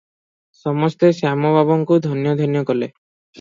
[0.59, 2.91] ସମସ୍ତେ ଶ୍ୟାମ ବାବୁଙ୍କୁ ଧନ୍ୟ ଧନ୍ୟ କଲେ।